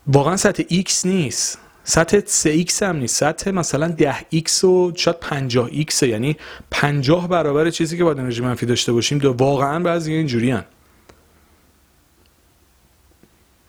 واقعا 0.06 0.36
سطح 0.36 0.62
X 0.62 1.04
نیست. 1.04 1.58
سطح 1.84 2.20
3x 2.20 2.82
هم 2.82 2.96
نیست. 2.96 3.16
سطح 3.16 3.50
مثلا 3.50 3.94
10x 3.98 4.64
و 4.64 4.92
شاید 4.96 5.16
50x 5.20 6.02
یعنی 6.02 6.36
50 6.70 7.28
برابر 7.28 7.70
چیزی 7.70 7.98
که 7.98 8.04
باید 8.04 8.18
انرژی 8.18 8.42
منفی 8.42 8.66
داشته 8.66 8.92
باشیم. 8.92 9.18
دو 9.18 9.32
واقعا 9.32 9.80
بعضی 9.80 10.12
اینجوری 10.12 10.50
هن. 10.50 10.64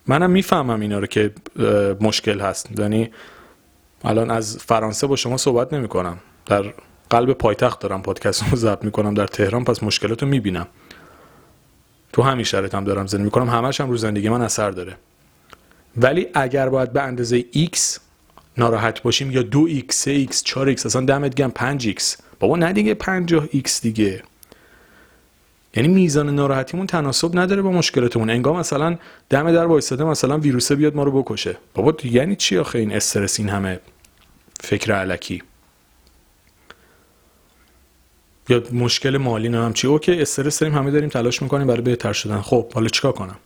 منم 0.07 0.31
می‌فهمم 0.31 0.79
اینا 0.79 0.99
رو 0.99 1.07
که 1.07 1.33
مشکل 2.01 2.39
هست. 2.39 2.79
یعنی 2.79 3.11
الان 4.03 4.31
از 4.31 4.57
فرانسه 4.57 5.07
با 5.07 5.15
شما 5.15 5.37
صحبت 5.37 5.73
نمی 5.73 5.87
کنم 5.87 6.17
در 6.45 6.73
قلب 7.09 7.33
پایتخت 7.33 7.79
دارم 7.79 8.01
پادکست 8.01 8.43
رو 8.51 8.57
ضبط 8.65 8.83
می‌کنم. 8.83 9.13
در 9.13 9.27
تهران 9.27 9.63
پس 9.63 9.83
مشکلات 9.83 10.23
رو 10.23 10.29
می‌بینم. 10.29 10.67
تو 12.13 12.21
همین 12.21 12.43
شرایط 12.45 12.75
هم 12.75 12.83
دارم 12.83 13.07
زندگی 13.07 13.23
می‌کنم. 13.23 13.49
همش 13.49 13.81
هم 13.81 13.89
رو 13.89 13.97
زندگی 13.97 14.29
من 14.29 14.41
اثر 14.41 14.71
داره. 14.71 14.97
ولی 15.97 16.27
اگر 16.33 16.69
باید 16.69 16.93
به 16.93 17.01
اندازه 17.01 17.45
x 17.55 17.99
ناراحت 18.57 19.01
باشیم 19.01 19.31
یا 19.31 19.41
2x 19.41 19.93
3x 19.93 20.35
4x 20.35 20.85
اصلا 20.85 21.01
دمت 21.05 21.35
گم 21.35 21.51
5x 21.77 22.03
بابا 22.39 22.55
نه 22.55 22.73
دیگه 22.73 22.95
50x 22.95 23.81
دیگه. 23.81 24.23
یعنی 25.75 25.89
میزان 25.89 26.35
ناراحتیمون 26.35 26.87
تناسب 26.87 27.39
نداره 27.39 27.61
با 27.61 27.71
مشکلاتمون. 27.71 28.29
انگار 28.29 28.59
مثلا 28.59 28.97
دم 29.29 29.51
در 29.51 29.65
وایساده 29.65 30.03
مثلا 30.03 30.37
ویروسه 30.37 30.75
بیاد 30.75 30.95
ما 30.95 31.03
رو 31.03 31.21
بکشه. 31.21 31.57
بابا 31.73 31.93
یعنی 32.03 32.35
چی 32.35 32.57
آخه 32.57 32.79
این 32.79 32.93
استرس 32.93 33.39
این 33.39 33.49
همه 33.49 33.79
فکر 34.59 34.93
علکی؟ 34.93 35.43
یا 38.49 38.63
مشکل 38.71 39.17
مالی 39.17 39.47
هم 39.47 39.73
چی؟ 39.73 39.87
اوکی 39.87 40.21
استرس 40.21 40.59
داریم 40.59 40.77
همه 40.77 40.91
داریم 40.91 41.09
تلاش 41.09 41.41
می‌کنیم 41.41 41.67
برای 41.67 41.81
بهتر 41.81 42.13
شدن. 42.13 42.41
خب 42.41 42.73
حالا 42.73 42.87
چیکار 42.87 43.11
کنم؟ 43.11 43.37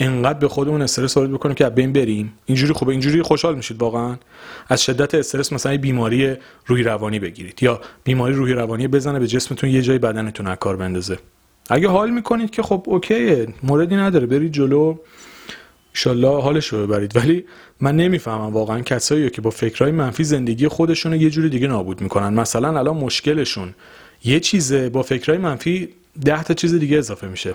انقدر 0.00 0.38
به 0.38 0.48
خودمون 0.48 0.82
استرس 0.82 1.16
وارد 1.16 1.32
بکنیم 1.32 1.54
که 1.54 1.68
بین 1.68 1.92
بریم. 1.92 2.32
اینجوری 2.46 2.72
خوبه. 2.72 2.92
اینجوری 2.92 3.22
خوشحال 3.22 3.54
میشید 3.54 3.82
واقعا. 3.82 4.16
از 4.68 4.82
شدت 4.82 5.14
استرس 5.14 5.52
مثلا 5.52 5.76
بیماری 5.76 6.36
روحی 6.66 6.82
روانی 6.82 7.18
بگیرید 7.18 7.62
یا 7.62 7.80
بیماری 8.04 8.34
روحی 8.34 8.52
روانی 8.52 8.88
بزنه 8.88 9.18
به 9.18 9.26
جسمتون 9.26 9.70
یه 9.70 9.82
جای 9.82 9.98
بدنتون 9.98 10.46
از 10.46 10.56
کار 10.60 10.76
بندازه. 10.76 11.18
اگه 11.70 11.88
حال 11.88 12.10
می‌کنید 12.10 12.50
که 12.50 12.62
خب 12.62 12.82
اوکیه 12.86 13.46
موردی 13.62 13.96
نداره. 13.96 14.26
برید 14.26 14.52
جلو. 14.52 14.96
ایشالله 15.94 16.42
حالش 16.42 16.66
رو 16.66 16.86
ببرید. 16.86 17.16
ولی 17.16 17.44
من 17.80 17.96
نمی‌فهمم 17.96 18.52
واقعا 18.52 18.80
کسایی 18.80 19.30
که 19.30 19.40
با 19.40 19.50
فکرهای 19.50 19.92
منفی 19.92 20.24
زندگی 20.24 20.68
خودشون 20.68 21.12
یه 21.12 21.30
جوری 21.30 21.48
دیگه 21.48 21.66
نابود 21.66 22.00
می‌کنن. 22.00 22.34
مثلا 22.34 22.78
الان 22.78 22.96
مشکلشون 22.96 23.74
یه 24.24 24.40
چیزه 24.40 24.88
با 24.88 25.02
فکرهای 25.02 25.38
منفی 25.38 25.88
ده 26.24 26.42
تا 26.42 26.54
چیز 26.54 26.74
دیگه 26.74 26.98
اضافه 26.98 27.28
میشه. 27.28 27.54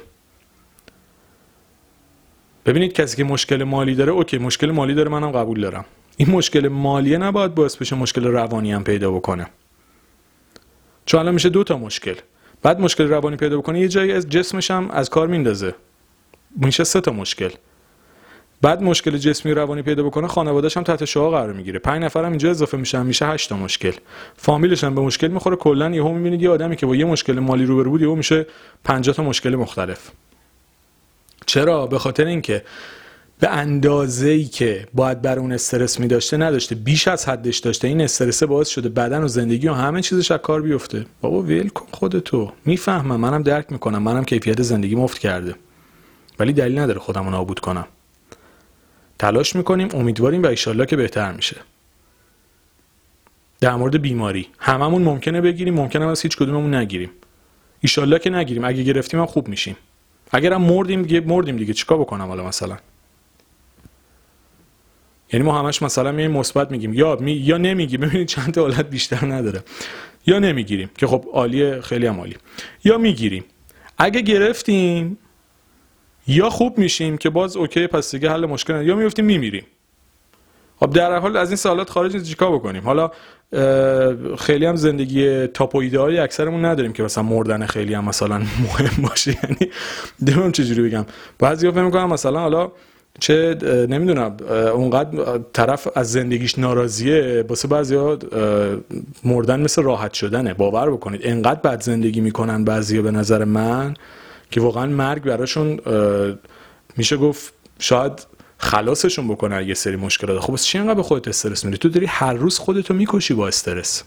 ببینید 2.66 2.94
کسی 2.94 3.18
که 3.18 3.24
مشکل 3.24 3.64
مالی 3.64 3.96
داره 3.96 4.12
اوکی 4.12 4.38
مشکل 4.38 4.72
مالی 4.72 4.94
داره 4.94 5.10
منم 5.10 5.32
قبول 5.32 5.62
دارم. 5.62 5.86
این 6.18 6.32
مشکل 6.32 6.68
مالیه 6.68 7.18
نباید 7.18 7.56
باعث 7.56 7.78
بشه 7.78 7.96
مشکل 7.96 8.24
روانی 8.24 8.72
هم 8.72 8.84
پیدا 8.84 9.12
بکنه. 9.12 9.48
چون 11.06 11.20
الان 11.20 11.34
میشه 11.34 11.50
دو 11.50 11.64
تا 11.64 11.78
مشکل. 11.78 12.16
بعد 12.62 12.80
مشکل 12.80 13.08
روانی 13.08 13.36
پیدا 13.36 13.58
بکنه 13.58 13.80
یه 13.80 13.88
جایی 13.88 14.12
از 14.12 14.30
جسمش 14.30 14.72
هم 14.72 14.92
از 14.92 15.10
کار 15.10 15.28
میندازه. 15.28 15.76
میشه 16.56 16.84
سه 16.84 17.02
تا 17.02 17.12
مشکل. 17.12 17.50
بعد 18.62 18.82
مشکل 18.82 19.18
جسمی 19.18 19.54
روانی 19.54 19.82
پیدا 19.82 20.04
بکنه 20.04 20.28
خانواده‌اش 20.28 20.78
هم 20.78 20.84
تحت 20.84 21.06
شعاع 21.06 21.32
قرار 21.32 21.54
می‌گیره. 21.54 21.80
پنج 21.80 22.04
نفر 22.04 22.24
هم 22.24 22.30
اینجا 22.30 22.50
اضافه 22.50 22.78
میشن 22.78 23.06
میشه 23.06 23.26
8 23.28 23.50
تا 23.50 23.58
مشکل. 23.58 23.92
فامیلش 24.38 24.84
هم 24.84 24.96
به 24.96 25.02
مشکل 25.02 25.28
می‌خوره 25.28 25.56
کلا 25.56 25.90
یهو 25.90 26.14
می‌بینید 26.14 26.42
یه 26.42 26.50
آدمی 26.50 26.76
که 26.76 26.86
با 26.86 26.96
یه 26.96 27.06
مشکل 27.06 27.40
مالی 27.40 27.66
روبرو 27.66 27.90
بود 27.90 28.02
یهو 28.02 28.16
میشه 28.16 28.46
50 28.84 29.16
تا 29.16 29.24
مشکل 29.24 29.56
مختلف. 29.56 30.12
چرا؟ 31.46 31.88
به 31.88 32.00
خاطر 32.00 32.26
اینکه 32.26 32.64
به 33.40 33.50
اندازه 33.50 34.28
ای 34.28 34.44
که 34.46 34.88
باید 34.94 35.22
بر 35.22 35.40
اون 35.40 35.52
استرس 35.52 36.00
می 36.00 36.08
داشته 36.08 36.38
نداشته 36.38 36.76
بیش 36.76 37.08
از 37.08 37.30
حدش 37.30 37.58
داشته. 37.58 37.88
این 37.88 38.02
استرس 38.02 38.44
باعث 38.44 38.70
شده 38.70 38.90
بدن 38.90 39.24
و 39.24 39.28
زندگی 39.28 39.68
و 39.68 39.74
همه 39.74 40.02
چیزش 40.02 40.32
از 40.32 40.40
کار 40.40 40.62
بیفته. 40.62 41.06
بابا 41.22 41.42
ول 41.42 41.70
کن 41.70 41.86
خودتو. 41.92 42.52
می‌فهمم. 42.66 43.20
منم 43.20 43.44
درک 43.44 43.72
می‌کنم. 43.72 44.04
منم 44.04 44.26
کیفیت 44.26 44.62
زندگی 44.62 44.96
مفت 44.96 45.20
کرده. 45.20 45.56
ولی 46.40 46.54
دلیل 46.54 46.80
نداره 46.80 47.00
خودم 47.00 47.30
نابود 47.30 47.60
کنم. 47.60 47.88
تلاش 49.20 49.56
می‌کنیم. 49.56 49.88
امیدواریم 49.94 50.44
و 50.44 50.46
ایشالله 50.46 50.86
که 50.86 50.96
بهتر 50.96 51.32
میشه. 51.32 51.58
در 53.62 53.76
مورد 53.76 54.02
بیماری. 54.02 54.48
هممون 54.60 55.02
ممکنه 55.02 55.42
بگیریم. 55.42 55.74
ممکنه 55.74 56.08
از 56.08 56.22
هیچ 56.22 56.38
کدوممون 56.38 56.74
نگیریم. 56.76 57.10
ایشالله 57.82 58.20
که 58.20 58.30
نگیریم. 58.30 58.66
اگه 58.66 58.84
گرفتیم 58.84 59.26
خوب 59.26 59.48
میشیم. 59.48 59.76
اگرم 60.32 60.62
مردیم 60.62 61.02
دیگه 61.02 61.20
مردیم 61.22 61.58
دیگه 61.58 61.74
چیکار 61.74 61.98
بکنم 61.98 62.28
حالا 62.28 62.48
مثلا؟ 62.48 62.78
یعنی 65.34 65.46
ما 65.46 65.60
همش 65.60 65.82
مثلا 65.82 66.12
میایم 66.12 66.32
مثبت 66.32 66.72
میگیم. 66.72 66.94
یا 66.94 67.16
می... 67.16 67.32
یا 67.32 67.58
نمیگیم. 67.58 68.02
ببینید 68.02 68.28
چند 68.28 68.54
تا 68.54 68.62
حالت 68.62 68.90
بیشتر 68.90 69.26
نداره. 69.26 69.64
یا 70.26 70.40
نمی‌گیریم. 70.40 70.90
که 70.98 71.08
خب 71.08 71.26
عالیه 71.34 71.82
خیلی 71.82 72.08
هم 72.08 72.20
عالی. 72.20 72.38
یا 72.84 72.98
می‌گیریم. 72.98 73.44
اگه 73.98 74.22
گرفتیم 74.22 75.18
یا 76.28 76.50
خوب 76.50 76.78
میشیم 76.78 77.18
که 77.18 77.30
باز 77.30 77.58
اوکی 77.58 77.88
پس 77.88 78.12
دیگه 78.12 78.30
حل 78.32 78.46
مشکل 78.46 78.86
یا 78.86 78.96
میفتیم 78.96 79.26
میمیریم. 79.26 79.66
خب 80.84 80.90
در 80.90 81.20
حال 81.20 81.38
از 81.38 81.50
این 81.50 81.56
سوالات 81.56 81.90
خارج 81.90 82.14
نیست 82.14 82.26
چیکار 82.26 82.52
بکنیم؟ 82.52 82.84
حالا 82.84 83.12
خیلی 84.38 84.66
هم 84.66 84.76
زندگی 84.76 85.48
تاپ 85.48 85.76
و 85.76 85.80
اکثرمون 86.22 86.66
نداریم 86.66 86.94
که 86.94 87.04
مثلا 87.04 87.24
مردن 87.24 87.66
خیلی 87.66 87.94
هم 87.94 88.06
مثلا 88.06 88.38
مهم 88.68 89.04
باشه. 89.04 89.38
یعنی 89.44 90.52
چه 90.52 90.64
چجوری 90.64 90.90
بگم؟ 90.90 91.06
بعضی 91.40 91.72
فکر 91.72 91.82
می‌کنم 91.82 92.10
مثلا 92.14 92.40
حالا 92.40 92.72
چه 93.20 93.58
نمی‌دونم 93.90 94.38
اونقدر 94.74 95.40
طرف 95.54 95.88
از 95.96 96.12
زندگیش 96.12 96.60
ناراضیه 96.60 97.46
واسه 97.50 97.68
بعضیا 97.68 98.18
مردن 99.24 99.62
مثل 99.62 99.84
راحت 99.84 100.14
شدنه. 100.14 100.54
باور 100.54 100.92
بکنید 100.92 101.22
انقدر 101.24 101.60
بد 101.60 101.82
زندگی 101.82 102.22
می‌کنن 102.22 102.64
بعضیا 102.64 103.02
به 103.02 103.12
نظر 103.12 103.44
من 103.44 103.94
که 104.52 104.62
واقعا 104.62 104.86
مرگ 104.86 105.24
براشون 105.24 105.80
میشه 106.98 107.18
گفت 107.18 107.54
شاید 107.80 108.33
خلاصشون 108.64 109.28
بکنه 109.28 109.66
یه 109.66 109.74
سری 109.74 109.96
مشکلات. 109.96 110.40
خب 110.40 110.56
چی 110.56 110.78
انقدر 110.78 110.94
به 110.94 111.04
خودت 111.04 111.28
استرس 111.28 111.66
میری 111.66 111.78
تو 111.78 111.90
داری 111.90 112.06
هر 112.06 112.34
روز 112.34 112.60
خودتو 112.60 112.94
می‌کشی 112.94 113.34
با 113.34 113.48
استرس. 113.48 114.04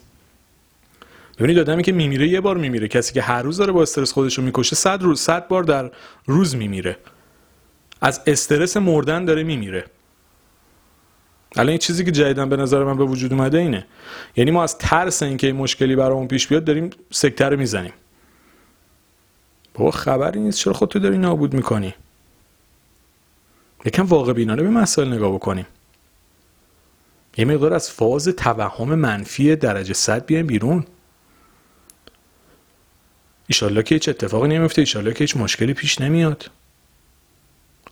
ببینید 1.38 1.58
آدمی 1.58 1.82
که 1.82 1.92
میمیره 1.92 2.28
یه 2.28 2.40
بار 2.40 2.56
میمیره. 2.56 2.88
کسی 2.88 3.14
که 3.14 3.22
هر 3.22 3.42
روز 3.42 3.56
داره 3.56 3.72
با 3.72 3.82
استرس 3.82 4.12
خودشو 4.12 4.42
می‌کشه 4.42 4.76
صد 4.76 5.02
روز 5.02 5.20
صد 5.20 5.48
بار 5.48 5.62
در 5.62 5.90
روز 6.26 6.56
میمیره. 6.56 6.96
از 8.00 8.20
استرس 8.26 8.76
مردن 8.76 9.24
داره 9.24 9.42
میمیره. 9.42 9.84
الان 11.56 11.68
این 11.68 11.78
چیزی 11.78 12.04
که 12.04 12.10
جدیدن 12.10 12.48
به 12.48 12.56
نظر 12.56 12.84
من 12.84 12.96
به 12.96 13.04
وجود 13.04 13.32
اومده 13.32 13.58
اینه. 13.58 13.86
یعنی 14.36 14.50
ما 14.50 14.62
از 14.62 14.78
ترس 14.78 15.22
اینکه 15.22 15.46
این 15.46 15.56
مشکلی 15.56 15.96
برامون 15.96 16.28
پیش 16.28 16.46
بیاد 16.46 16.64
داریم 16.64 16.90
سکتر 17.10 17.56
می‌زنیم. 17.56 17.92
بابا 19.74 19.90
خبری 19.90 20.40
نیست. 20.40 20.58
چرا 20.58 20.72
خودتو 20.72 20.98
داری 20.98 21.18
نابود 21.18 21.54
می‌کنی؟ 21.54 21.94
یکم 23.84 24.06
واقع 24.06 24.32
بینانه 24.32 24.62
به 24.62 24.70
مسائل 24.70 25.12
نگاه 25.12 25.34
بکنیم. 25.34 25.66
یه 27.36 27.44
مقدار 27.44 27.74
از 27.74 27.90
فاز 27.90 28.28
توهم 28.28 28.94
منفی 28.94 29.56
درجه 29.56 29.94
صد 29.94 30.26
بیایم 30.26 30.46
بیرون. 30.46 30.84
ایشالله 33.46 33.82
که 33.82 33.94
هیچ 33.94 34.08
اتفاقی 34.08 34.48
نمیفته 34.48 34.82
ایشالله 34.82 35.12
که 35.12 35.24
هیچ 35.24 35.36
مشکلی 35.36 35.74
پیش 35.74 36.00
نمیاد. 36.00 36.50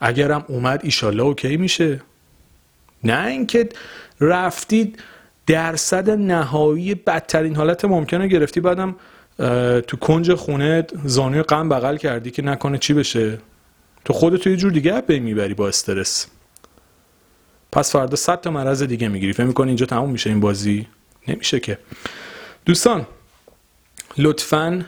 اگرم 0.00 0.44
اومد 0.48 0.80
ایشالله 0.84 1.22
اوکی 1.22 1.56
میشه. 1.56 2.00
نه 3.04 3.26
اینکه 3.26 3.68
رفتید 4.20 5.02
درصد 5.46 6.10
نهایی 6.10 6.94
بدترین 6.94 7.56
حالت 7.56 7.84
ممکنه 7.84 8.28
گرفتی 8.28 8.60
بعدم 8.60 8.96
تو 9.86 9.96
کنج 9.96 10.34
خونه 10.34 10.86
زانوی 11.04 11.42
غم 11.42 11.68
بغل 11.68 11.96
کردی 11.96 12.30
که 12.30 12.42
نکنه 12.42 12.78
چی 12.78 12.94
بشه؟ 12.94 13.38
تو 14.04 14.12
خودتو 14.12 14.50
یه 14.50 14.56
جور 14.56 14.72
دیگه 14.72 15.00
به 15.00 15.18
می‌بری 15.18 15.54
با 15.54 15.68
استرس. 15.68 16.26
پس 17.72 17.92
فردا 17.92 18.16
صد 18.16 18.40
تا 18.40 18.50
مرض 18.50 18.82
دیگه 18.82 19.08
می‌گیری. 19.08 19.32
فکر 19.32 19.44
می‌کنی 19.44 19.68
اینجا 19.68 19.86
تموم 19.86 20.10
میشه 20.10 20.30
این 20.30 20.40
بازی؟ 20.40 20.86
نمیشه 21.28 21.60
که. 21.60 21.78
دوستان 22.66 23.06
لطفاً 24.18 24.84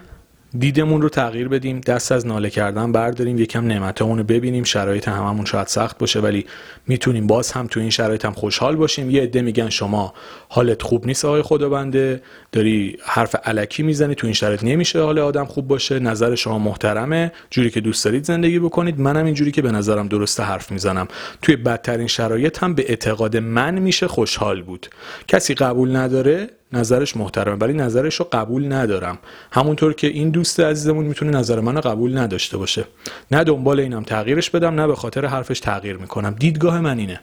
دیدمون 0.59 1.03
رو 1.03 1.09
تغییر 1.09 1.49
بدیم 1.49 1.81
دست 1.81 2.13
از 2.13 2.27
ناله 2.27 2.51
کردن 2.51 2.93
برداریم 2.93 3.39
یکم 3.39 3.67
نعمتمون 3.67 4.19
رو 4.19 4.25
ببینیم. 4.25 4.65
شرایط 4.65 5.09
هممون 5.09 5.45
شاید 5.45 5.67
سخت 5.67 5.99
باشه 5.99 6.21
ولی 6.21 6.47
می‌تونیم 6.87 7.27
باز 7.27 7.53
هم 7.53 7.67
تو 7.67 7.81
این 7.81 7.91
شرایط 7.91 8.25
هم 8.25 8.33
خوشحال 8.33 8.77
باشیم. 8.77 9.11
یه 9.11 9.23
عده 9.23 9.43
میگن 9.43 9.69
شما 9.69 10.15
حالت 10.49 10.83
خوب 10.83 11.07
نیست 11.07 11.25
آقای 11.25 11.43
خدابنده 11.43 12.23
داری 12.53 12.99
حرف 13.05 13.37
علکی 13.45 13.83
می‌زنی 13.83 14.15
تو 14.15 14.27
این 14.27 14.35
شرایط 14.35 14.65
نمیشه 14.65 15.01
حال 15.01 15.19
آدم 15.19 15.45
خوب 15.45 15.69
باشه. 15.69 15.99
نظر 15.99 16.35
شما 16.35 16.59
محترمه. 16.59 17.33
جوری 17.51 17.71
که 17.71 17.81
دوست 17.81 18.05
دارید 18.05 18.25
زندگی 18.25 18.59
بکنید. 18.59 19.01
منم 19.01 19.25
اینجوری 19.25 19.53
که 19.53 19.63
به 19.63 19.71
نظرم 19.71 20.09
درسته 20.09 20.43
حرف 20.43 20.73
می‌زنم. 20.73 21.09
توی 21.43 21.57
بدترین 21.57 22.07
شرایط 22.07 22.63
هم 22.63 22.75
به 22.75 22.85
اعتقاد 22.89 23.37
من 23.37 23.79
میشه 23.79 24.09
خوشحال 24.09 24.63
بود. 24.63 24.87
کسی 25.29 25.55
قبول 25.55 25.97
نداره 25.97 26.51
نظرش 26.73 27.17
محترمه 27.17 27.57
ولی 27.57 27.73
نظرش 27.73 28.15
رو 28.15 28.29
قبول 28.33 28.73
ندارم. 28.73 29.19
همونطور 29.53 29.95
که 29.95 30.07
این 30.07 30.31
دوست 30.31 30.61
عزیزمون 30.61 31.05
می‌تونه 31.05 31.31
نظر 31.39 31.61
منو 31.61 31.81
قبول 31.81 32.19
نداشته 32.19 32.57
باشه. 32.57 32.85
نه 33.31 33.45
دنبال 33.45 33.81
اینم 33.81 34.03
تغییرش 34.03 34.51
بدم 34.51 34.81
نه 34.81 34.87
به 34.87 34.95
خاطر 34.95 35.27
حرفش 35.27 35.61
تغییر 35.61 35.97
می‌کنم. 35.97 36.35
دیدگاه 36.39 36.81
من 36.81 36.99
اینه. 36.99 37.21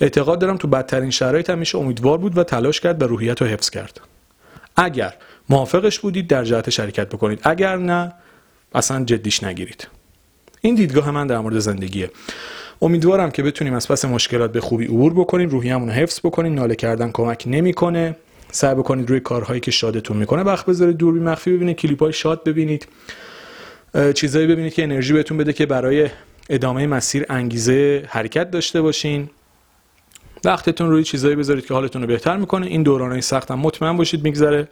اعتقاد 0.00 0.38
دارم 0.38 0.56
تو 0.56 0.68
بدترین 0.68 1.10
شرایط 1.10 1.50
هم 1.50 1.58
میشه 1.58 1.78
امیدوار 1.78 2.18
بود 2.18 2.38
و 2.38 2.44
تلاش 2.44 2.80
کرد 2.80 3.02
و 3.02 3.06
روحیت 3.06 3.42
رو 3.42 3.48
حفظ 3.48 3.70
کرد. 3.70 4.00
اگر 4.76 5.14
موافقش 5.48 5.98
بودید 5.98 6.26
در 6.26 6.44
جهت 6.44 6.70
شرکت 6.70 7.08
بکنید. 7.08 7.40
اگر 7.42 7.76
نه 7.76 8.12
اصلا 8.74 9.04
جدیش 9.04 9.44
نگیرید. 9.44 9.88
این 10.60 10.74
دیدگاه 10.74 11.10
من 11.10 11.26
در 11.26 11.38
مورد 11.38 11.58
زندگیه. 11.58 12.10
امیدوارم 12.82 13.30
که 13.30 13.42
بتونیم 13.42 13.74
از 13.74 13.88
پس 13.88 14.04
مشکلات 14.04 14.52
به 14.52 14.60
خوبی 14.60 14.84
عبور 14.84 15.14
بکنیم 15.14 15.48
روحیه‌مون 15.48 15.88
رو 15.88 15.94
حفظ 15.94 16.20
بکنیم 16.20 16.54
ناله 16.54 16.74
کردن 16.74 17.10
کمک 17.10 17.44
نمی‌کنه. 17.46 18.16
سعی 18.50 18.74
بکنید 18.74 19.10
روی 19.10 19.20
کارهایی 19.20 19.60
که 19.60 19.70
شادتون 19.70 20.16
می‌کنه. 20.16 20.42
وقت 20.42 20.66
بذارید 20.66 20.96
دوربین 20.96 21.22
مخفی 21.22 21.52
ببینید 21.52 21.76
کلیپ 21.76 22.02
های 22.02 22.12
شاد 22.12 22.44
ببینید. 22.44 22.88
چیزایی 24.14 24.46
ببینید 24.46 24.74
که 24.74 24.82
انرژی 24.82 25.12
بهتون 25.12 25.36
بده 25.38 25.52
که 25.52 25.66
برای 25.66 26.10
ادامه 26.50 26.86
مسیر 26.86 27.26
انگیزه 27.28 28.04
حرکت 28.08 28.50
داشته 28.50 28.80
باشین. 28.82 29.30
وقتتون 30.44 30.90
روی 30.90 31.04
چیزایی 31.04 31.36
بذارید 31.36 31.66
که 31.66 31.74
حالتون 31.74 32.02
رو 32.02 32.08
بهتر 32.08 32.36
می‌کنه. 32.36 32.66
این 32.66 32.82
دورانهای 32.82 33.20
سخت 33.20 33.50
هم 33.50 33.58
مطمئن 33.58 33.96
باشید 33.96 34.24
میگذره. 34.24 34.68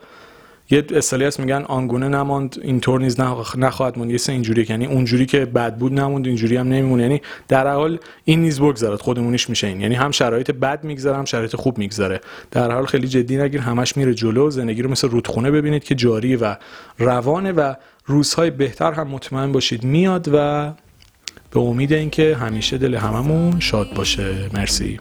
یه 0.71 0.85
اصطلاحی 0.95 1.27
هست 1.27 1.41
میگن 1.41 1.63
آنگونه 1.63 2.09
نماند 2.09 2.57
اینطور 2.63 3.01
نیز 3.01 3.21
نخواهد 3.57 3.99
موند. 3.99 4.11
یه 4.11 4.19
اینجوری 4.29 4.67
یعنی 4.69 4.87
اونجوری 4.87 5.27
که 5.27 5.45
بد 5.45 5.77
بود 5.77 5.93
نموند 5.93 6.27
اینجوری 6.27 6.57
هم 6.57 6.69
نمیمونه. 6.69 7.03
یعنی 7.03 7.21
در 7.49 7.73
حال 7.73 7.99
این 8.25 8.41
نیز 8.41 8.61
بگذرد 8.61 9.01
خودمونیش 9.01 9.51
میشه 9.51 9.67
این. 9.67 9.81
یعنی 9.81 9.95
هم 9.95 10.11
شرایط 10.11 10.51
بد 10.51 10.85
میگذره 10.85 11.17
هم 11.17 11.25
شرایط 11.25 11.57
خوب 11.57 11.79
میگذره. 11.79 12.21
در 12.51 12.71
حال 12.71 12.87
خیلی 12.87 13.09
جدی 13.09 13.37
نگیر 13.37 13.61
همش 13.61 13.97
میره 13.97 14.15
جلو. 14.15 14.51
زندگی 14.51 14.83
رو 14.83 14.91
مثل 14.91 15.09
رودخونه 15.09 15.51
ببینید 15.51 15.85
که 15.85 15.95
جاری 15.95 16.37
و 16.37 16.57
روانه 16.99 17.53
و 17.53 17.75
روزهای 18.07 18.51
بهتر 18.51 18.93
هم 18.93 19.09
مطمئن 19.09 19.53
باشید. 19.53 19.85
میاد 19.85 20.29
و 20.33 20.73
به 21.51 21.61
امید 21.61 21.93
اینکه 21.93 22.37
همیشه 22.37 22.79
دل 22.79 22.95
هممون 22.95 23.61
شاد 23.61 23.95
باشه. 23.95 24.51
مرسی. 24.55 25.01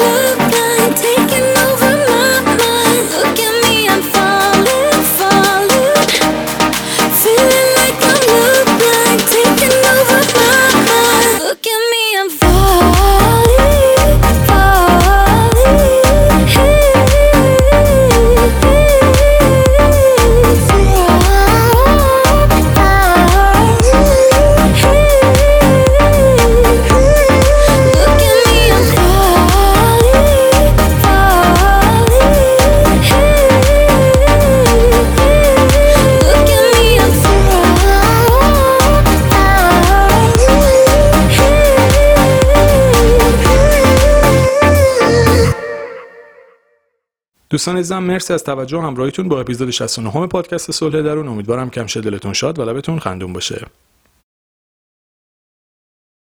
دوستان 47.51 47.77
عزیزم 47.77 48.03
مرسی 48.03 48.33
از 48.33 48.43
توجه 48.43 48.81
همراهیتون 48.81 49.27
با 49.27 49.39
اپیزود 49.39 49.69
69 49.69 50.27
پادکست 50.27 50.71
صلح 50.71 51.01
درون. 51.01 51.27
امیدوارم 51.27 51.69
کم 51.69 51.85
دلتون 51.85 52.33
شاد 52.33 52.59
و 52.59 52.65
لبتون 52.65 52.99
خندون 52.99 53.33
باشه. 53.33 53.65